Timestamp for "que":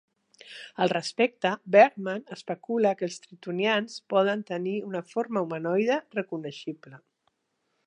3.01-3.05